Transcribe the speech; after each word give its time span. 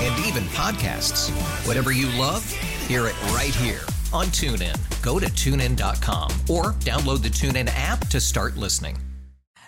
And 0.00 0.26
even 0.26 0.44
podcasts. 0.44 1.30
Whatever 1.66 1.92
you 1.92 2.06
love, 2.18 2.50
hear 2.88 3.06
it 3.06 3.22
right 3.32 3.54
here 3.54 3.82
on 4.12 4.26
TuneIn. 4.26 4.76
Go 5.02 5.18
to 5.18 5.26
tunein.com 5.26 6.30
or 6.48 6.72
download 6.80 7.22
the 7.22 7.28
TuneIn 7.28 7.70
app 7.74 8.08
to 8.08 8.20
start 8.20 8.56
listening. 8.56 8.96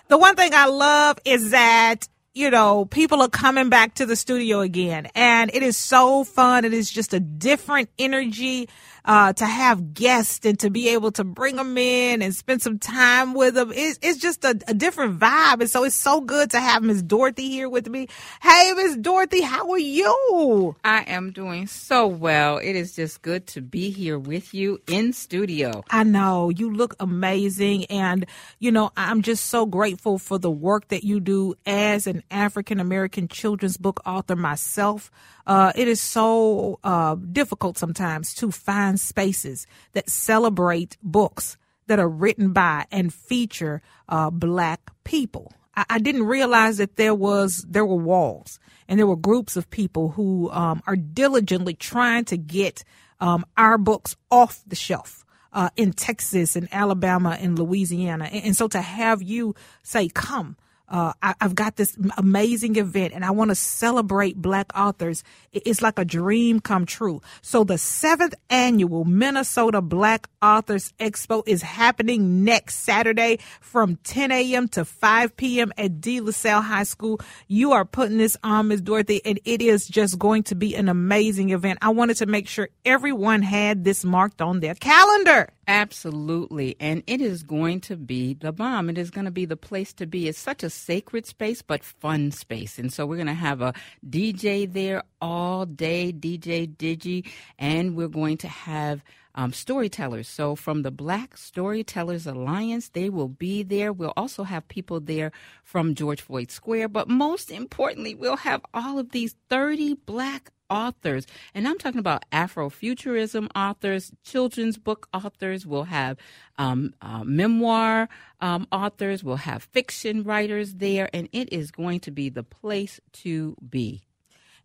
The 0.08 0.18
one 0.18 0.36
thing 0.36 0.52
I 0.54 0.66
love 0.66 1.18
is 1.24 1.52
that 1.52 2.08
you 2.34 2.50
know, 2.50 2.86
people 2.86 3.20
are 3.20 3.28
coming 3.28 3.68
back 3.68 3.94
to 3.94 4.06
the 4.06 4.16
studio 4.16 4.60
again. 4.60 5.06
And 5.14 5.50
it 5.52 5.62
is 5.62 5.76
so 5.76 6.24
fun. 6.24 6.64
It 6.64 6.72
is 6.72 6.90
just 6.90 7.12
a 7.12 7.20
different 7.20 7.90
energy 7.98 8.70
uh, 9.04 9.32
to 9.34 9.44
have 9.44 9.94
guests 9.94 10.46
and 10.46 10.58
to 10.60 10.70
be 10.70 10.90
able 10.90 11.10
to 11.12 11.24
bring 11.24 11.56
them 11.56 11.76
in 11.76 12.22
and 12.22 12.34
spend 12.34 12.62
some 12.62 12.78
time 12.78 13.34
with 13.34 13.54
them. 13.54 13.72
It's, 13.74 13.98
it's 14.00 14.18
just 14.18 14.44
a, 14.44 14.58
a 14.68 14.72
different 14.72 15.18
vibe. 15.18 15.60
And 15.60 15.68
so 15.68 15.84
it's 15.84 15.94
so 15.94 16.20
good 16.20 16.52
to 16.52 16.60
have 16.60 16.82
Miss 16.82 17.02
Dorothy 17.02 17.50
here 17.50 17.68
with 17.68 17.88
me. 17.88 18.08
Hey, 18.40 18.72
Miss 18.76 18.96
Dorothy, 18.96 19.42
how 19.42 19.70
are 19.70 19.78
you? 19.78 20.76
I 20.84 21.02
am 21.02 21.32
doing 21.32 21.66
so 21.66 22.06
well. 22.06 22.58
It 22.58 22.76
is 22.76 22.94
just 22.94 23.22
good 23.22 23.46
to 23.48 23.60
be 23.60 23.90
here 23.90 24.18
with 24.18 24.54
you 24.54 24.80
in 24.86 25.12
studio. 25.12 25.84
I 25.90 26.04
know 26.04 26.48
you 26.48 26.72
look 26.72 26.94
amazing. 26.98 27.86
And, 27.86 28.24
you 28.58 28.70
know, 28.70 28.90
I'm 28.96 29.20
just 29.20 29.46
so 29.46 29.66
grateful 29.66 30.18
for 30.18 30.38
the 30.38 30.50
work 30.50 30.88
that 30.88 31.04
you 31.04 31.20
do 31.20 31.56
as 31.66 32.06
an 32.06 32.21
African 32.30 32.80
American 32.80 33.28
children's 33.28 33.76
book 33.76 34.00
author 34.06 34.36
myself. 34.36 35.10
Uh, 35.46 35.72
it 35.74 35.88
is 35.88 36.00
so 36.00 36.78
uh, 36.84 37.14
difficult 37.14 37.78
sometimes 37.78 38.34
to 38.34 38.50
find 38.50 38.98
spaces 38.98 39.66
that 39.92 40.08
celebrate 40.08 40.96
books 41.02 41.56
that 41.86 41.98
are 41.98 42.08
written 42.08 42.52
by 42.52 42.86
and 42.90 43.12
feature 43.12 43.82
uh, 44.08 44.30
black 44.30 44.90
people. 45.04 45.52
I, 45.74 45.84
I, 45.90 45.98
didn't 45.98 46.24
realize 46.24 46.78
that 46.78 46.96
there 46.96 47.14
was 47.14 47.64
there 47.68 47.84
were 47.84 47.96
walls 47.96 48.58
and 48.88 48.98
there 48.98 49.06
were 49.06 49.16
groups 49.16 49.56
of 49.56 49.68
people 49.70 50.10
who 50.10 50.50
um, 50.50 50.82
are 50.86 50.96
diligently 50.96 51.74
trying 51.74 52.24
to 52.26 52.36
get 52.36 52.84
um, 53.20 53.44
our 53.56 53.78
books 53.78 54.16
off 54.30 54.62
the 54.66 54.76
shelf. 54.76 55.24
Uh, 55.54 55.68
in 55.76 55.92
Texas 55.92 56.56
and 56.56 56.66
Alabama 56.72 57.36
and 57.38 57.58
Louisiana. 57.58 58.24
And, 58.24 58.42
and 58.46 58.56
so 58.56 58.68
to 58.68 58.80
have 58.80 59.20
you 59.20 59.54
say, 59.82 60.08
come, 60.08 60.56
uh, 60.92 61.14
I, 61.22 61.34
have 61.40 61.54
got 61.54 61.76
this 61.76 61.96
amazing 62.18 62.76
event 62.76 63.14
and 63.14 63.24
I 63.24 63.30
want 63.30 63.50
to 63.50 63.54
celebrate 63.54 64.36
Black 64.36 64.70
authors. 64.76 65.24
It's 65.52 65.80
like 65.80 65.98
a 65.98 66.04
dream 66.04 66.60
come 66.60 66.84
true. 66.84 67.22
So 67.40 67.64
the 67.64 67.78
seventh 67.78 68.34
annual 68.50 69.06
Minnesota 69.06 69.80
Black 69.80 70.28
Authors 70.42 70.92
Expo 71.00 71.42
is 71.46 71.62
happening 71.62 72.44
next 72.44 72.80
Saturday 72.80 73.38
from 73.60 73.96
10 74.04 74.32
a.m. 74.32 74.68
to 74.68 74.84
5 74.84 75.36
p.m. 75.36 75.72
at 75.78 76.02
De 76.02 76.20
La 76.20 76.30
Salle 76.30 76.60
High 76.60 76.82
School. 76.82 77.20
You 77.48 77.72
are 77.72 77.86
putting 77.86 78.18
this 78.18 78.36
on, 78.44 78.68
Ms. 78.68 78.82
Dorothy, 78.82 79.22
and 79.24 79.40
it 79.46 79.62
is 79.62 79.88
just 79.88 80.18
going 80.18 80.42
to 80.44 80.54
be 80.54 80.74
an 80.74 80.90
amazing 80.90 81.50
event. 81.50 81.78
I 81.80 81.88
wanted 81.88 82.18
to 82.18 82.26
make 82.26 82.48
sure 82.48 82.68
everyone 82.84 83.40
had 83.40 83.84
this 83.84 84.04
marked 84.04 84.42
on 84.42 84.60
their 84.60 84.74
calendar. 84.74 85.48
Absolutely. 85.68 86.76
And 86.80 87.04
it 87.06 87.20
is 87.20 87.44
going 87.44 87.80
to 87.82 87.96
be 87.96 88.34
the 88.34 88.52
bomb. 88.52 88.90
It 88.90 88.98
is 88.98 89.10
going 89.10 89.26
to 89.26 89.30
be 89.30 89.44
the 89.44 89.56
place 89.56 89.92
to 89.94 90.06
be. 90.06 90.26
It's 90.26 90.38
such 90.38 90.64
a 90.64 90.70
sacred 90.70 91.24
space, 91.24 91.62
but 91.62 91.84
fun 91.84 92.32
space. 92.32 92.78
And 92.78 92.92
so 92.92 93.06
we're 93.06 93.16
going 93.16 93.28
to 93.28 93.34
have 93.34 93.60
a 93.60 93.72
DJ 94.08 94.70
there 94.70 95.04
all 95.20 95.64
day, 95.64 96.12
DJ 96.12 96.68
Digi, 96.68 97.30
and 97.60 97.96
we're 97.96 98.08
going 98.08 98.38
to 98.38 98.48
have 98.48 99.04
um, 99.34 99.52
storytellers. 99.52 100.28
So, 100.28 100.54
from 100.56 100.82
the 100.82 100.90
Black 100.90 101.36
Storytellers 101.36 102.26
Alliance, 102.26 102.90
they 102.90 103.08
will 103.08 103.28
be 103.28 103.62
there. 103.62 103.92
We'll 103.92 104.12
also 104.16 104.42
have 104.42 104.68
people 104.68 105.00
there 105.00 105.32
from 105.64 105.94
George 105.94 106.20
Floyd 106.20 106.50
Square. 106.50 106.88
But 106.88 107.08
most 107.08 107.50
importantly, 107.50 108.14
we'll 108.14 108.36
have 108.36 108.60
all 108.74 108.98
of 108.98 109.12
these 109.12 109.34
30 109.48 109.94
Black 110.06 110.50
authors. 110.72 111.26
And 111.54 111.68
I'm 111.68 111.78
talking 111.78 111.98
about 111.98 112.24
Afrofuturism 112.30 113.48
authors, 113.54 114.10
children's 114.24 114.78
book 114.78 115.08
authors. 115.12 115.66
We'll 115.66 115.84
have 115.84 116.16
um, 116.56 116.94
uh, 117.02 117.24
memoir 117.24 118.08
um, 118.40 118.66
authors. 118.72 119.22
We'll 119.22 119.36
have 119.36 119.64
fiction 119.64 120.22
writers 120.24 120.74
there. 120.74 121.10
And 121.12 121.28
it 121.32 121.52
is 121.52 121.70
going 121.70 122.00
to 122.00 122.10
be 122.10 122.30
the 122.30 122.42
place 122.42 123.00
to 123.24 123.54
be. 123.68 124.02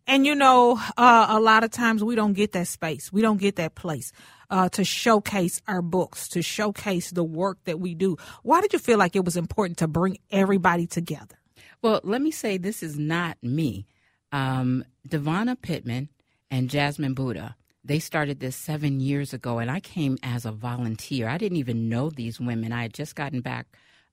And 0.06 0.24
you 0.24 0.34
know, 0.34 0.80
uh, 0.96 1.26
a 1.28 1.38
lot 1.38 1.64
of 1.64 1.70
times 1.70 2.02
we 2.02 2.14
don't 2.14 2.32
get 2.32 2.52
that 2.52 2.66
space. 2.66 3.12
We 3.12 3.20
don't 3.20 3.36
get 3.36 3.56
that 3.56 3.74
place 3.74 4.10
uh, 4.48 4.70
to 4.70 4.82
showcase 4.82 5.60
our 5.68 5.82
books, 5.82 6.28
to 6.28 6.40
showcase 6.40 7.10
the 7.10 7.22
work 7.22 7.58
that 7.64 7.78
we 7.78 7.94
do. 7.94 8.16
Why 8.42 8.62
did 8.62 8.72
you 8.72 8.78
feel 8.78 8.96
like 8.98 9.16
it 9.16 9.24
was 9.26 9.36
important 9.36 9.76
to 9.78 9.86
bring 9.86 10.16
everybody 10.30 10.86
together? 10.86 11.36
Well, 11.82 12.00
let 12.04 12.22
me 12.22 12.30
say 12.30 12.56
this 12.56 12.82
is 12.82 12.98
not 12.98 13.36
me 13.42 13.86
um, 14.32 14.84
Devonna 15.08 15.60
Pittman 15.60 16.08
and 16.50 16.70
Jasmine 16.70 17.14
Buddha. 17.14 17.56
They 17.84 17.98
started 17.98 18.40
this 18.40 18.56
seven 18.56 19.00
years 19.00 19.32
ago, 19.32 19.58
and 19.58 19.70
I 19.70 19.80
came 19.80 20.18
as 20.22 20.44
a 20.44 20.52
volunteer. 20.52 21.28
I 21.28 21.38
didn't 21.38 21.58
even 21.58 21.88
know 21.88 22.10
these 22.10 22.38
women. 22.40 22.72
I 22.72 22.82
had 22.82 22.92
just 22.92 23.14
gotten 23.14 23.40
back 23.40 23.66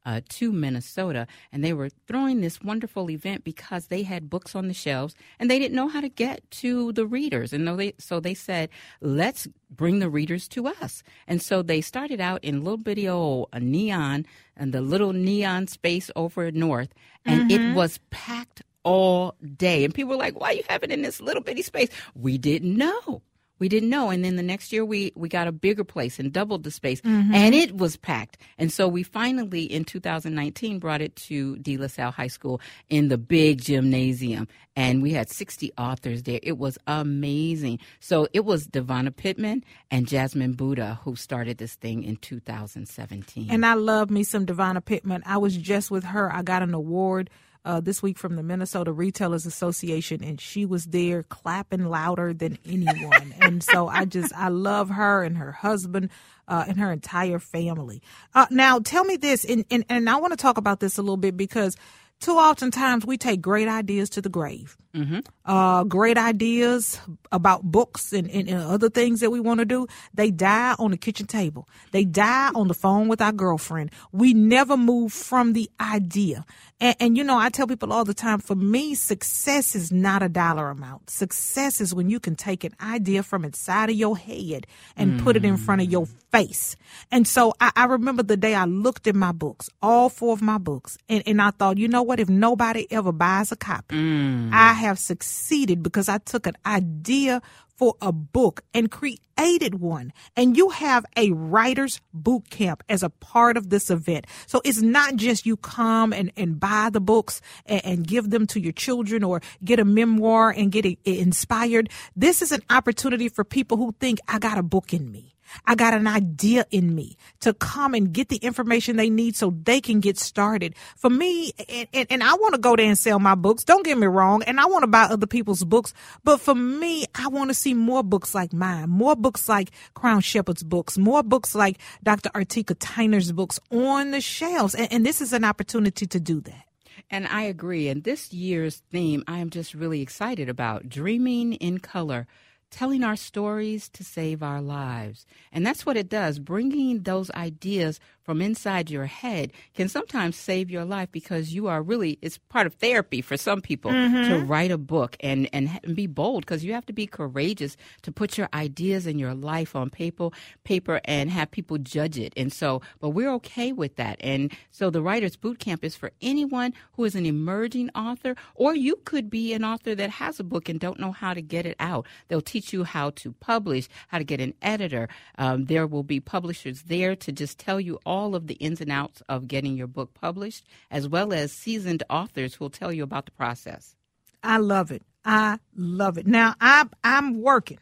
uh, 0.06 0.22
to 0.30 0.52
Minnesota, 0.52 1.28
and 1.52 1.64
they 1.64 1.74
were 1.74 1.90
throwing 2.08 2.42
this 2.42 2.62
wonderful 2.62 3.10
event 3.10 3.44
because 3.44 3.88
they 3.88 4.04
had 4.04 4.30
books 4.30 4.56
on 4.56 4.68
the 4.68 4.74
shelves 4.74 5.16
and 5.40 5.50
they 5.50 5.58
didn't 5.58 5.76
know 5.76 5.88
how 5.88 6.00
to 6.00 6.10
get 6.10 6.50
to 6.52 6.92
the 6.94 7.08
readers. 7.08 7.52
And 7.52 7.68
they, 7.80 7.94
so 7.98 8.20
they 8.20 8.36
said, 8.36 8.70
let's 9.02 9.48
bring 9.70 10.00
the 10.00 10.10
readers 10.10 10.48
to 10.50 10.68
us. 10.68 11.02
And 11.28 11.42
so 11.42 11.64
they 11.64 11.82
started 11.82 12.22
out 12.22 12.44
in 12.44 12.64
little 12.64 12.78
bitty 12.78 13.10
old 13.10 13.50
a 13.52 13.60
neon 13.60 14.26
and 14.56 14.74
the 14.74 14.82
little 14.82 15.12
neon 15.12 15.68
space 15.68 16.12
over 16.16 16.52
north, 16.52 16.94
and 17.26 17.50
mm-hmm. 17.50 17.72
it 17.72 17.76
was 17.76 18.00
packed 18.12 18.62
all 18.86 19.36
day. 19.58 19.84
And 19.84 19.94
people 19.94 20.12
were 20.12 20.18
like, 20.18 20.40
why 20.40 20.52
you 20.52 20.64
have 20.70 20.84
it 20.84 20.92
in 20.92 21.02
this 21.02 21.20
little 21.20 21.44
bitty 21.44 21.64
space? 21.64 21.90
We 22.14 22.38
didn't 22.38 22.78
know. 22.78 23.22
We 23.58 23.70
didn't 23.70 23.90
know. 23.90 24.10
And 24.10 24.24
then 24.24 24.36
the 24.36 24.44
next 24.44 24.74
year 24.74 24.84
we, 24.84 25.14
we 25.16 25.30
got 25.30 25.48
a 25.48 25.52
bigger 25.52 25.86
place 25.86 26.20
and 26.20 26.32
doubled 26.32 26.64
the 26.64 26.72
space 26.72 27.00
mm-hmm. 27.02 27.34
and 27.34 27.56
it 27.56 27.78
was 27.78 27.96
packed. 27.96 28.38
And 28.58 28.72
so 28.72 28.88
we 28.88 29.02
finally 29.02 29.64
in 29.64 29.86
2019 29.86 30.78
brought 30.78 31.02
it 31.02 31.16
to 31.16 31.56
De 31.58 31.78
La 31.78 31.88
Salle 31.88 32.12
High 32.12 32.28
School 32.28 32.60
in 32.90 33.08
the 33.08 33.18
big 33.18 33.62
gymnasium 33.62 34.50
and 34.76 35.02
we 35.02 35.14
had 35.14 35.30
60 35.30 35.72
authors 35.78 36.24
there. 36.24 36.42
It 36.44 36.58
was 36.58 36.78
amazing. 36.86 37.80
So 38.02 38.28
it 38.34 38.44
was 38.44 38.68
Devonna 38.68 39.16
Pittman 39.16 39.64
and 39.90 40.06
Jasmine 40.06 40.54
Buddha 40.54 41.00
who 41.06 41.16
started 41.16 41.58
this 41.58 41.76
thing 41.76 42.04
in 42.04 42.18
2017. 42.18 43.48
And 43.50 43.66
I 43.66 43.76
love 43.76 44.10
me 44.10 44.26
some 44.26 44.46
Devonna 44.46 44.84
Pittman. 44.84 45.24
I 45.26 45.38
was 45.38 45.56
just 45.56 45.90
with 45.90 46.04
her. 46.04 46.32
I 46.32 46.42
got 46.42 46.62
an 46.62 46.74
award 46.74 47.30
uh, 47.66 47.82
this 47.82 48.02
week 48.02 48.18
from 48.18 48.36
the 48.36 48.44
Minnesota 48.44 48.92
Retailers 48.92 49.46
Association, 49.46 50.24
and 50.24 50.40
she 50.40 50.66
was 50.66 50.86
there 50.86 51.24
clapping 51.24 51.86
louder 51.86 52.34
than 52.34 52.58
anyone. 52.66 53.34
and 53.42 53.62
so 53.62 53.88
I 53.88 54.06
just 54.06 54.34
I 54.34 54.50
love 54.50 54.90
her 54.90 55.24
and 55.24 55.38
her 55.38 55.52
husband. 55.52 56.10
Uh, 56.48 56.64
and 56.68 56.80
her 56.80 56.92
entire 56.92 57.40
family. 57.40 58.04
Uh, 58.36 58.46
now, 58.52 58.78
tell 58.78 59.04
me 59.04 59.18
this, 59.18 59.44
and, 59.46 59.66
and, 59.72 59.84
and 59.90 60.08
I 60.08 60.18
want 60.18 60.32
to 60.32 60.38
talk 60.38 60.60
about 60.60 60.80
this 60.80 61.00
a 61.00 61.02
little 61.02 61.18
bit 61.18 61.36
because 61.36 61.76
too 62.20 62.38
often 62.38 62.70
times 62.70 63.04
we 63.04 63.18
take 63.18 63.42
great 63.42 63.68
ideas 63.68 64.12
to 64.12 64.22
the 64.22 64.30
grave. 64.30 64.78
Mm-hmm. 64.96 65.20
uh, 65.44 65.84
great 65.84 66.18
ideas 66.18 67.02
about 67.30 67.64
books 67.64 68.14
and, 68.14 68.32
and, 68.32 68.48
and 68.48 68.62
other 68.62 68.90
things 68.90 69.20
that 69.20 69.30
we 69.30 69.42
want 69.42 69.60
to 69.60 69.66
do, 69.66 69.88
they 70.14 70.32
die 70.32 70.74
on 70.80 70.92
the 70.92 70.98
kitchen 70.98 71.28
table. 71.28 71.68
They 71.92 72.06
die 72.06 72.52
on 72.56 72.70
the 72.70 72.74
phone 72.74 73.10
with 73.10 73.22
our 73.22 73.34
girlfriend. 73.34 73.92
We 74.14 74.34
never 74.34 74.78
move 74.78 75.12
from 75.12 75.52
the 75.52 75.70
idea. 75.82 76.46
And, 76.80 76.96
and 77.00 77.18
you 77.18 77.24
know, 77.24 77.38
I 77.38 77.50
tell 77.50 77.68
people 77.68 77.92
all 77.92 78.06
the 78.06 78.14
time, 78.14 78.40
for 78.40 78.56
me, 78.56 78.96
success 78.96 79.76
is 79.76 79.92
not 79.92 80.24
a 80.24 80.30
dollar 80.30 80.70
amount. 80.70 81.10
Success 81.10 81.82
is 81.82 81.94
when 81.94 82.10
you 82.10 82.20
can 82.20 82.36
take 82.36 82.64
an 82.64 82.74
idea 82.82 83.22
from 83.24 83.44
inside 83.44 83.90
of 83.90 83.96
your 83.96 84.18
head 84.18 84.68
and 84.96 85.22
put 85.22 85.36
it 85.36 85.44
in 85.46 85.58
front 85.58 85.82
of 85.82 85.92
your 85.92 86.06
mm. 86.06 86.14
face. 86.32 86.76
And 87.12 87.28
so 87.28 87.54
I, 87.60 87.72
I 87.76 87.86
remember 87.86 88.24
the 88.24 88.38
day 88.38 88.56
I 88.56 88.66
looked 88.66 89.08
at 89.08 89.16
my 89.16 89.32
books, 89.32 89.70
all 89.82 90.10
four 90.10 90.34
of 90.34 90.42
my 90.42 90.58
books, 90.58 90.98
and, 91.10 91.24
and 91.26 91.42
I 91.42 91.52
thought, 91.52 91.78
you 91.78 91.88
know 91.88 92.04
what? 92.04 92.20
If 92.20 92.30
nobody 92.30 92.88
ever 92.92 93.12
buys 93.12 93.52
a 93.52 93.56
copy, 93.56 93.96
mm. 93.96 94.54
I 94.54 94.74
have 94.86 95.00
succeeded 95.00 95.84
because 95.84 96.10
I 96.10 96.20
took 96.20 96.48
an 96.48 96.56
idea 96.66 97.42
for 97.78 97.96
a 98.02 98.12
book 98.12 98.62
and 98.74 98.90
created 98.90 99.82
one. 99.82 100.14
And 100.36 100.56
you 100.56 100.70
have 100.70 101.06
a 101.18 101.32
writer's 101.32 102.00
boot 102.14 102.50
camp 102.50 102.84
as 102.88 103.04
a 103.04 103.10
part 103.10 103.58
of 103.58 103.70
this 103.70 103.90
event. 103.90 104.28
So 104.48 104.62
it's 104.64 104.82
not 104.82 105.18
just 105.18 105.46
you 105.46 105.58
come 105.58 106.14
and, 106.14 106.32
and 106.38 106.60
buy 106.60 106.90
the 106.92 107.02
books 107.02 107.42
and, 107.66 107.86
and 107.86 108.08
give 108.08 108.30
them 108.30 108.48
to 108.48 108.60
your 108.62 108.72
children 108.74 109.24
or 109.24 109.42
get 109.64 109.80
a 109.80 109.86
memoir 109.86 110.52
and 110.52 110.72
get 110.72 110.86
i- 110.86 110.98
inspired. 111.06 111.90
This 112.16 112.42
is 112.42 112.52
an 112.52 112.62
opportunity 112.70 113.30
for 113.30 113.44
people 113.44 113.78
who 113.78 113.94
think 114.00 114.20
I 114.28 114.40
got 114.40 114.58
a 114.58 114.64
book 114.64 114.94
in 114.94 115.12
me. 115.12 115.35
I 115.66 115.76
got 115.76 115.94
an 115.94 116.08
idea 116.08 116.66
in 116.72 116.94
me 116.96 117.18
to 117.42 117.54
come 117.54 117.94
and 117.94 118.12
get 118.12 118.30
the 118.30 118.38
information 118.38 118.96
they 118.96 119.10
need 119.10 119.36
so 119.36 119.54
they 119.64 119.82
can 119.82 120.00
get 120.00 120.18
started. 120.18 120.76
For 120.98 121.10
me, 121.10 121.52
and, 121.70 121.88
and, 121.94 122.08
and 122.10 122.24
I 122.24 122.34
want 122.34 122.56
to 122.56 122.60
go 122.60 122.76
there 122.76 122.88
and 122.88 122.98
sell 122.98 123.20
my 123.20 123.36
books. 123.36 123.64
Don't 123.64 123.86
get 123.86 123.98
me 123.98 124.08
wrong. 124.08 124.44
And 124.44 124.60
I 124.60 124.66
want 124.66 124.84
to 124.84 124.88
buy 124.88 125.04
other 125.04 125.28
people's 125.28 125.64
books. 125.64 125.94
But 126.24 126.40
for 126.40 126.56
me, 126.56 127.06
I 127.16 127.28
want 127.28 127.50
to 127.50 127.54
see 127.54 127.74
more 127.74 128.04
books 128.04 128.36
like 128.36 128.54
mine, 128.54 128.90
more 128.90 129.16
books 129.16 129.48
like 129.48 129.72
Crown 129.94 130.22
Shepherd's 130.22 130.64
books, 130.64 130.98
more 130.98 131.24
books 131.24 131.56
like 131.56 131.80
Dr. 132.04 132.30
Artika 132.30 132.76
Tyner's 132.76 133.32
books 133.32 133.60
on 133.72 134.12
the 134.12 134.22
shelves. 134.22 134.76
And, 134.76 134.92
and 134.92 135.06
this 135.06 135.22
is 135.22 135.34
an 135.34 135.44
opportunity 135.44 136.06
to 136.08 136.20
do 136.20 136.42
that. 136.42 136.66
And 137.10 137.28
I 137.28 137.44
agree. 137.44 137.88
And 137.90 138.04
this 138.04 138.34
year's 138.34 138.82
theme, 138.92 139.24
I 139.28 139.40
am 139.40 139.50
just 139.50 139.74
really 139.74 140.02
excited 140.02 140.50
about 140.50 140.90
dreaming 140.90 141.54
in 141.54 141.80
color, 141.80 142.28
telling 142.72 143.04
our 143.04 143.16
stories 143.16 143.90
to 143.90 144.04
save 144.04 144.44
our 144.44 144.62
lives. 144.62 145.26
And 145.52 145.66
that's 145.66 145.86
what 145.86 145.98
it 145.98 146.10
does. 146.10 146.40
Bringing 146.40 147.04
those 147.04 147.32
ideas 147.32 148.00
from 148.26 148.42
inside 148.42 148.90
your 148.90 149.06
head 149.06 149.54
can 149.76 149.88
sometimes 149.88 150.36
save 150.36 150.72
your 150.72 150.84
life 150.84 151.10
because 151.12 151.54
you 151.54 151.68
are 151.68 151.82
really, 151.82 152.18
it's 152.24 152.40
part 152.50 152.66
of 152.66 152.74
therapy 152.74 153.22
for 153.22 153.38
some 153.38 153.62
people 153.62 153.92
to 153.92 154.44
write 154.48 154.72
a 154.72 154.80
book 154.80 155.16
and, 155.20 155.48
and, 155.54 155.70
and 155.84 155.96
be 155.96 156.08
bold 156.08 156.42
because 156.42 156.64
you 156.66 156.74
have 156.74 156.86
to 156.88 156.94
be 156.94 157.06
courageous 157.06 157.78
to 158.02 158.12
put 158.12 158.36
your 158.38 158.50
ideas 158.54 159.06
and 159.06 159.20
your 159.20 159.36
life 159.36 159.76
on 159.76 159.92
paper, 159.92 160.30
paper 160.64 161.00
and 161.06 161.30
have 161.30 161.52
people 161.52 161.78
judge 161.78 162.18
it. 162.18 162.34
And 162.36 162.52
so, 162.52 162.82
but 163.00 163.10
we're 163.10 163.32
okay 163.34 163.72
with 163.72 163.96
that. 163.98 164.18
And 164.22 164.52
so 164.72 164.90
the 164.90 165.04
Writers 165.04 165.36
Boot 165.36 165.60
Camp 165.60 165.84
is 165.84 165.96
for 165.96 166.12
anyone 166.20 166.74
who 166.94 167.04
is 167.04 167.14
an 167.14 167.28
emerging 167.28 167.92
author, 167.94 168.36
or 168.56 168.74
you 168.74 168.96
could 169.06 169.30
be 169.30 169.54
an 169.54 169.64
author 169.64 169.94
that 169.94 170.10
has 170.10 170.40
a 170.40 170.44
book 170.44 170.68
and 170.68 170.80
don't 170.80 171.00
know 171.00 171.12
how 171.12 171.36
to 171.36 171.42
get 171.44 171.68
it 171.68 171.76
out. 171.80 172.08
They'll 172.28 172.42
teach 172.42 172.74
you 172.74 172.86
how 172.86 173.12
to 173.12 173.34
publish, 173.34 173.88
how 174.08 174.18
to 174.18 174.24
get 174.24 174.42
an 174.42 174.56
editor. 174.64 175.10
Um, 175.38 175.66
there 175.66 175.86
will 175.86 176.04
be 176.04 176.20
publishers 176.20 176.84
there 176.84 177.16
to 177.18 177.32
just 177.32 177.60
tell 177.60 177.80
you 177.80 178.00
all 178.04 178.15
of 178.36 178.48
the 178.48 178.54
ins 178.56 178.80
and 178.80 178.92
outs 178.92 179.22
of 179.28 179.48
getting 179.48 179.76
your 179.76 179.88
book 179.88 180.14
published, 180.14 180.66
as 180.90 181.08
well 181.08 181.34
as 181.34 181.52
seasoned 181.52 182.04
authors 182.10 182.56
who 182.56 182.64
will 182.64 182.70
tell 182.70 182.94
you 182.94 183.04
about 183.04 183.26
the 183.26 183.32
process. 183.32 183.96
I 184.44 184.58
love 184.58 184.92
it. 184.92 185.04
I 185.26 185.60
love 185.76 186.18
it. 186.18 186.28
Now 186.28 186.54
I 186.62 186.86
I'm 187.04 187.42
working 187.42 187.80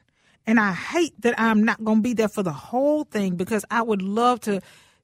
and 0.48 0.60
I 0.60 0.72
hate 0.72 1.14
that 1.22 1.40
I'm 1.40 1.64
not 1.64 1.84
going 1.84 1.98
to 1.98 2.04
be 2.04 2.14
there 2.14 2.30
for 2.30 2.44
the 2.44 2.54
whole 2.54 3.04
thing 3.04 3.36
because 3.36 3.66
I 3.70 3.82
would 3.82 4.02
love 4.02 4.40
to 4.42 4.62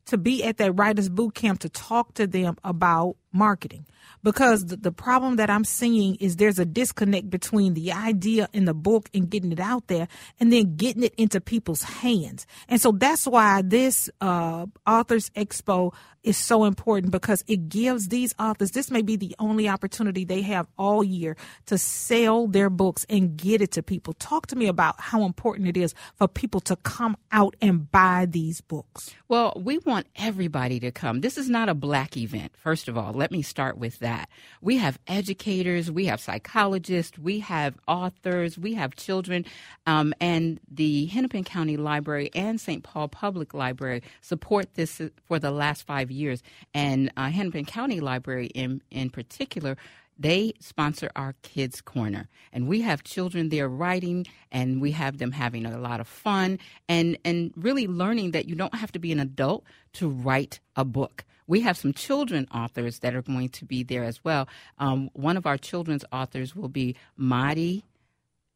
to 0.08 0.18
be 0.18 0.44
at 0.44 0.58
that 0.58 0.72
writers 0.72 1.10
boot 1.10 1.36
camp 1.36 1.60
to 1.60 1.70
talk 1.70 2.14
to 2.16 2.26
them 2.26 2.58
about 2.64 3.16
marketing 3.32 3.86
because 4.24 4.66
the, 4.66 4.78
the 4.78 4.92
problem 4.92 5.38
that 5.38 5.50
I'm 5.50 5.64
seeing 5.64 6.16
is 6.16 6.36
there's 6.36 6.60
a 6.60 6.66
disconnect 6.66 7.30
between 7.30 7.74
the 7.74 7.92
idea 7.92 8.50
in 8.54 8.66
the 8.66 8.74
book 8.74 9.10
and 9.14 9.30
getting 9.30 9.52
it 9.52 9.60
out 9.60 9.88
there 9.88 10.08
and 10.40 10.52
then 10.52 10.76
getting 10.76 11.04
it 11.04 11.14
into 11.18 11.42
people's 11.42 11.84
hands. 11.84 12.46
And 12.68 12.82
so 12.82 12.92
that's 12.92 13.26
why 13.26 13.62
this 13.62 14.10
uh, 14.22 14.66
authors 14.86 15.30
expo 15.32 15.94
is 16.24 16.38
so 16.38 16.66
important 16.66 17.12
because 17.12 17.44
it 17.48 17.70
gives 17.70 18.10
these 18.10 18.34
authors 18.40 18.72
this 18.72 18.92
may 18.92 19.02
be 19.02 19.16
the 19.16 19.36
only 19.40 19.70
opportunity 19.70 20.26
they 20.26 20.42
have 20.42 20.68
all 20.78 21.04
year 21.04 21.38
to 21.66 21.78
sell 21.78 22.48
their 22.48 22.70
books 22.70 23.06
and 23.10 23.38
get 23.38 23.62
it 23.62 23.72
to 23.72 23.84
people. 23.84 24.14
Talk 24.14 24.48
to 24.48 24.56
me 24.56 24.68
about 24.68 25.00
how 25.00 25.24
important 25.24 25.68
it 25.68 25.78
is 25.78 25.94
for 26.16 26.28
people 26.28 26.60
to 26.62 26.76
come 26.78 27.16
out 27.32 27.56
and 27.62 27.90
buy 27.90 28.28
these 28.30 28.62
books. 28.62 29.12
Well, 29.28 29.54
we 29.56 29.78
want 29.80 30.08
everybody 30.16 30.80
to 30.82 30.92
come. 30.92 31.22
This 31.22 31.38
is 31.38 31.50
not 31.50 31.70
a 31.70 31.74
black 31.74 32.18
event, 32.18 32.54
first 32.58 32.88
of 32.88 32.98
all. 32.98 33.14
Let 33.14 33.32
me 33.32 33.42
start 33.42 33.78
with 33.78 33.89
that. 33.98 34.30
We 34.62 34.78
have 34.78 35.00
educators, 35.08 35.92
we 35.92 36.06
have 36.06 36.22
psychologists, 36.22 37.18
we 37.18 37.40
have 37.40 37.76
authors, 37.88 38.58
we 38.58 38.76
have 38.76 38.96
children, 38.96 39.46
um, 39.86 40.14
and 40.22 40.60
the 40.70 41.08
Hennepin 41.08 41.44
County 41.44 41.78
Library 41.78 42.30
and 42.34 42.62
St. 42.62 42.84
Paul 42.84 43.08
Public 43.10 43.54
Library 43.54 44.04
support 44.22 44.76
this 44.76 45.02
for 45.26 45.40
the 45.40 45.52
last 45.52 45.86
five 45.86 46.12
years. 46.12 46.44
And 46.74 47.12
uh, 47.18 47.30
Hennepin 47.30 47.66
County 47.66 48.00
Library, 48.00 48.48
in, 48.48 48.82
in 48.92 49.10
particular, 49.10 49.76
they 50.20 50.52
sponsor 50.60 51.10
our 51.16 51.34
kids 51.42 51.80
corner 51.82 52.28
and 52.52 52.68
we 52.68 52.82
have 52.82 53.04
children 53.04 53.50
there 53.50 53.70
writing 53.70 54.28
and 54.52 54.82
we 54.82 54.92
have 54.92 55.18
them 55.18 55.32
having 55.32 55.66
a 55.66 55.80
lot 55.80 56.02
of 56.02 56.08
fun 56.08 56.60
and 56.90 57.18
and 57.24 57.54
really 57.56 57.88
learning 57.88 58.32
that 58.32 58.48
you 58.48 58.56
don't 58.56 58.76
have 58.76 58.92
to 58.92 59.00
be 59.00 59.14
an 59.14 59.20
adult 59.20 59.64
to 59.94 60.10
write 60.10 60.60
a 60.76 60.84
book 60.84 61.24
we 61.50 61.62
have 61.62 61.76
some 61.76 61.92
children 61.92 62.48
authors 62.54 63.00
that 63.00 63.16
are 63.16 63.24
going 63.24 63.50
to 63.50 63.66
be 63.66 63.82
there 63.82 64.04
as 64.04 64.24
well. 64.24 64.48
Um, 64.78 65.10
one 65.14 65.36
of 65.36 65.48
our 65.48 65.58
children's 65.58 66.06
authors 66.12 66.56
will 66.56 66.70
be 66.70 66.96
Madi 67.18 67.84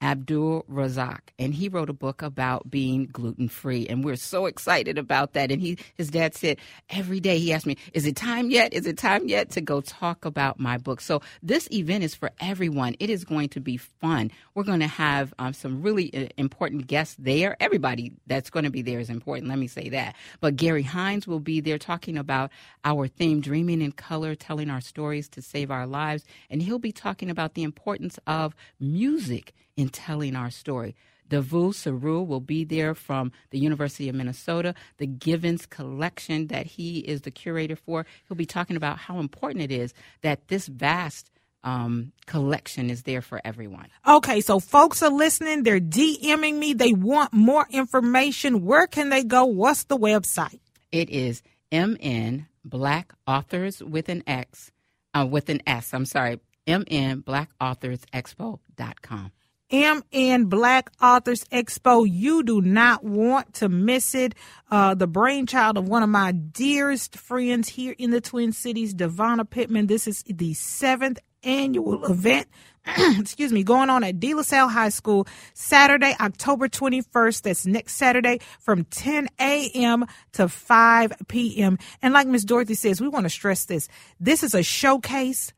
Abdul 0.03 0.65
Razak, 0.69 1.29
and 1.39 1.53
he 1.53 1.69
wrote 1.69 1.89
a 1.89 1.93
book 1.93 2.21
about 2.21 2.69
being 2.69 3.05
gluten 3.05 3.47
free, 3.47 3.87
and 3.87 4.03
we're 4.03 4.17
so 4.17 4.47
excited 4.47 4.97
about 4.97 5.31
that. 5.31 5.49
And 5.49 5.61
he, 5.61 5.77
his 5.95 6.09
dad 6.09 6.35
said 6.35 6.57
every 6.89 7.21
day 7.21 7.39
he 7.39 7.53
asked 7.53 7.65
me, 7.65 7.77
"Is 7.93 8.05
it 8.05 8.17
time 8.17 8.49
yet? 8.49 8.73
Is 8.73 8.85
it 8.85 8.97
time 8.97 9.29
yet 9.29 9.49
to 9.51 9.61
go 9.61 9.79
talk 9.79 10.25
about 10.25 10.59
my 10.59 10.77
book?" 10.77 10.99
So 10.99 11.21
this 11.41 11.69
event 11.71 12.03
is 12.03 12.15
for 12.15 12.31
everyone. 12.41 12.95
It 12.99 13.09
is 13.09 13.23
going 13.23 13.47
to 13.49 13.61
be 13.61 13.77
fun. 13.77 14.29
We're 14.53 14.65
going 14.65 14.81
to 14.81 14.87
have 14.87 15.33
um, 15.39 15.53
some 15.53 15.81
really 15.81 16.13
uh, 16.13 16.27
important 16.35 16.87
guests 16.87 17.15
there. 17.17 17.55
Everybody 17.61 18.11
that's 18.27 18.49
going 18.49 18.65
to 18.65 18.71
be 18.71 18.81
there 18.81 18.99
is 18.99 19.09
important. 19.09 19.47
Let 19.47 19.57
me 19.57 19.67
say 19.67 19.87
that. 19.87 20.15
But 20.41 20.57
Gary 20.57 20.83
Hines 20.83 21.27
will 21.27 21.39
be 21.39 21.61
there 21.61 21.77
talking 21.77 22.17
about 22.17 22.51
our 22.83 23.07
theme, 23.07 23.39
dreaming 23.39 23.81
in 23.81 23.93
color, 23.93 24.35
telling 24.35 24.69
our 24.69 24.81
stories 24.81 25.29
to 25.29 25.41
save 25.41 25.71
our 25.71 25.87
lives, 25.87 26.25
and 26.49 26.61
he'll 26.61 26.77
be 26.77 26.91
talking 26.91 27.29
about 27.29 27.53
the 27.53 27.63
importance 27.63 28.19
of 28.27 28.53
music 28.81 29.53
in 29.75 29.89
telling 29.89 30.35
our 30.35 30.49
story. 30.49 30.95
Davu 31.29 31.73
Seru 31.73 32.25
will 32.25 32.39
be 32.39 32.63
there 32.63 32.93
from 32.93 33.31
the 33.49 33.59
University 33.59 34.09
of 34.09 34.15
Minnesota, 34.15 34.75
the 34.97 35.07
Givens 35.07 35.65
collection 35.65 36.47
that 36.47 36.65
he 36.65 36.99
is 36.99 37.21
the 37.21 37.31
curator 37.31 37.75
for. 37.75 38.05
He'll 38.27 38.37
be 38.37 38.45
talking 38.45 38.75
about 38.75 38.97
how 38.97 39.19
important 39.19 39.63
it 39.63 39.71
is 39.71 39.93
that 40.21 40.47
this 40.47 40.67
vast 40.67 41.31
um, 41.63 42.11
collection 42.25 42.89
is 42.89 43.03
there 43.03 43.21
for 43.21 43.41
everyone. 43.43 43.87
Okay, 44.05 44.41
so 44.41 44.59
folks 44.59 45.01
are 45.01 45.09
listening. 45.09 45.63
They're 45.63 45.79
DMing 45.79 46.55
me. 46.57 46.73
They 46.73 46.93
want 46.93 47.33
more 47.33 47.65
information. 47.69 48.65
Where 48.65 48.85
can 48.85 49.09
they 49.09 49.23
go? 49.23 49.45
What's 49.45 49.85
the 49.85 49.97
website? 49.97 50.59
It 50.91 51.09
is 51.09 51.41
MN 51.71 52.47
Black 52.65 53.13
Authors 53.25 53.81
with 53.81 54.09
an 54.09 54.23
X, 54.27 54.71
uh, 55.13 55.25
with 55.29 55.49
an 55.49 55.61
S. 55.65 55.93
I'm 55.93 56.05
sorry, 56.05 56.39
MN 56.67 57.21
Black 57.21 57.49
Authors 57.59 58.01
Expo.com. 58.13 59.31
MN 59.73 60.45
Black 60.45 60.91
Authors 61.01 61.45
Expo. 61.45 62.07
You 62.07 62.43
do 62.43 62.61
not 62.61 63.03
want 63.03 63.55
to 63.55 63.69
miss 63.69 64.13
it. 64.13 64.35
Uh, 64.69 64.93
the 64.93 65.07
brainchild 65.07 65.79
of 65.79 65.89
one 65.89 66.03
of 66.03 66.09
my 66.09 66.31
dearest 66.31 67.17
friends 67.17 67.69
here 67.69 67.95
in 67.97 68.11
the 68.11 68.21
Twin 68.21 68.51
Cities, 68.51 68.93
Devonna 68.93 69.49
Pittman. 69.49 69.87
This 69.87 70.07
is 70.07 70.21
the 70.27 70.53
seventh 70.53 71.17
annual 71.43 72.05
event. 72.05 72.47
excuse 73.17 73.51
me, 73.51 73.63
going 73.63 73.89
on 73.89 74.03
at 74.03 74.19
De 74.19 74.35
La 74.35 74.43
Salle 74.43 74.67
High 74.67 74.89
School 74.89 75.25
Saturday, 75.55 76.15
October 76.19 76.67
21st. 76.67 77.41
That's 77.41 77.65
next 77.65 77.95
Saturday 77.95 78.41
from 78.59 78.83
10 78.83 79.27
a.m. 79.39 80.05
to 80.33 80.49
5 80.49 81.13
p.m. 81.27 81.79
And 82.03 82.13
like 82.13 82.27
Miss 82.27 82.43
Dorothy 82.43 82.75
says, 82.75 83.01
we 83.01 83.07
want 83.07 83.23
to 83.23 83.29
stress 83.31 83.65
this. 83.65 83.87
This 84.19 84.43
is 84.43 84.53
a 84.53 84.61
showcase 84.61 85.51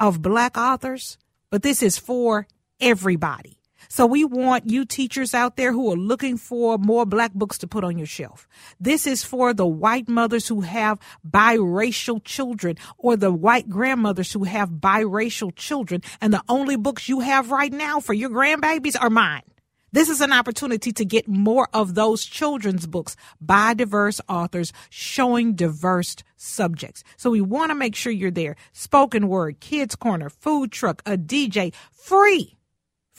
of 0.00 0.22
black 0.22 0.56
authors, 0.56 1.18
but 1.50 1.62
this 1.62 1.84
is 1.84 1.98
for 1.98 2.48
everybody. 2.80 3.59
So 3.92 4.06
we 4.06 4.24
want 4.24 4.70
you 4.70 4.84
teachers 4.84 5.34
out 5.34 5.56
there 5.56 5.72
who 5.72 5.92
are 5.92 5.96
looking 5.96 6.36
for 6.36 6.78
more 6.78 7.04
black 7.04 7.32
books 7.34 7.58
to 7.58 7.66
put 7.66 7.82
on 7.82 7.98
your 7.98 8.06
shelf. 8.06 8.46
This 8.78 9.04
is 9.04 9.24
for 9.24 9.52
the 9.52 9.66
white 9.66 10.08
mothers 10.08 10.46
who 10.46 10.60
have 10.60 11.00
biracial 11.28 12.22
children 12.22 12.76
or 12.98 13.16
the 13.16 13.32
white 13.32 13.68
grandmothers 13.68 14.32
who 14.32 14.44
have 14.44 14.70
biracial 14.70 15.52
children. 15.56 16.02
And 16.20 16.32
the 16.32 16.44
only 16.48 16.76
books 16.76 17.08
you 17.08 17.18
have 17.18 17.50
right 17.50 17.72
now 17.72 17.98
for 17.98 18.14
your 18.14 18.30
grandbabies 18.30 18.94
are 18.98 19.10
mine. 19.10 19.42
This 19.90 20.08
is 20.08 20.20
an 20.20 20.32
opportunity 20.32 20.92
to 20.92 21.04
get 21.04 21.26
more 21.26 21.68
of 21.74 21.96
those 21.96 22.24
children's 22.24 22.86
books 22.86 23.16
by 23.40 23.74
diverse 23.74 24.20
authors 24.28 24.72
showing 24.88 25.56
diverse 25.56 26.14
subjects. 26.36 27.02
So 27.16 27.30
we 27.30 27.40
want 27.40 27.70
to 27.70 27.74
make 27.74 27.96
sure 27.96 28.12
you're 28.12 28.30
there. 28.30 28.54
Spoken 28.72 29.26
word, 29.26 29.58
kids 29.58 29.96
corner, 29.96 30.30
food 30.30 30.70
truck, 30.70 31.02
a 31.06 31.18
DJ, 31.18 31.74
free. 31.90 32.56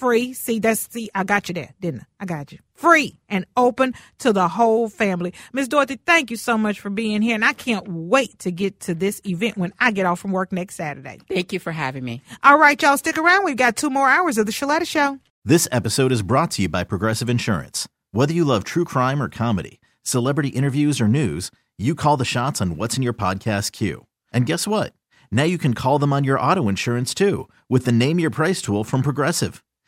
Free. 0.01 0.33
See, 0.33 0.57
that's, 0.57 0.89
see, 0.91 1.11
I 1.13 1.23
got 1.23 1.47
you 1.47 1.53
there, 1.53 1.75
didn't 1.79 2.01
I? 2.01 2.23
I 2.23 2.25
got 2.25 2.51
you. 2.51 2.57
Free 2.73 3.19
and 3.29 3.45
open 3.55 3.93
to 4.17 4.33
the 4.33 4.47
whole 4.47 4.89
family. 4.89 5.31
Miss 5.53 5.67
Dorothy, 5.67 5.99
thank 6.03 6.31
you 6.31 6.37
so 6.37 6.57
much 6.57 6.79
for 6.79 6.89
being 6.89 7.21
here. 7.21 7.35
And 7.35 7.45
I 7.45 7.53
can't 7.53 7.87
wait 7.87 8.39
to 8.39 8.51
get 8.51 8.79
to 8.79 8.95
this 8.95 9.21
event 9.27 9.59
when 9.59 9.73
I 9.77 9.91
get 9.91 10.07
off 10.07 10.19
from 10.19 10.31
work 10.31 10.51
next 10.51 10.73
Saturday. 10.73 11.19
Thank 11.29 11.53
you 11.53 11.59
for 11.59 11.71
having 11.71 12.03
me. 12.03 12.23
All 12.41 12.57
right, 12.57 12.81
y'all, 12.81 12.97
stick 12.97 13.19
around. 13.19 13.45
We've 13.45 13.55
got 13.55 13.75
two 13.75 13.91
more 13.91 14.09
hours 14.09 14.39
of 14.39 14.47
the 14.47 14.51
Sheletta 14.51 14.87
Show. 14.87 15.19
This 15.45 15.67
episode 15.71 16.11
is 16.11 16.23
brought 16.23 16.49
to 16.51 16.63
you 16.63 16.67
by 16.67 16.83
Progressive 16.83 17.29
Insurance. 17.29 17.87
Whether 18.11 18.33
you 18.33 18.43
love 18.43 18.63
true 18.63 18.85
crime 18.85 19.21
or 19.21 19.29
comedy, 19.29 19.79
celebrity 20.01 20.49
interviews 20.49 20.99
or 20.99 21.07
news, 21.07 21.51
you 21.77 21.93
call 21.93 22.17
the 22.17 22.25
shots 22.25 22.59
on 22.59 22.75
what's 22.75 22.97
in 22.97 23.03
your 23.03 23.13
podcast 23.13 23.71
queue. 23.71 24.07
And 24.33 24.47
guess 24.47 24.67
what? 24.67 24.93
Now 25.29 25.43
you 25.43 25.59
can 25.59 25.75
call 25.75 25.99
them 25.99 26.11
on 26.11 26.23
your 26.23 26.39
auto 26.39 26.67
insurance 26.67 27.13
too 27.13 27.47
with 27.69 27.85
the 27.85 27.91
Name 27.91 28.17
Your 28.17 28.31
Price 28.31 28.63
tool 28.63 28.83
from 28.83 29.03
Progressive. 29.03 29.63